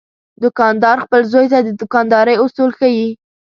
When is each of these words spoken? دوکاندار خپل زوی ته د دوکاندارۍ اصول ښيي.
دوکاندار 0.43 0.97
خپل 1.05 1.21
زوی 1.31 1.47
ته 1.53 1.59
د 1.63 1.69
دوکاندارۍ 1.81 2.35
اصول 2.43 2.69
ښيي. 2.79 3.07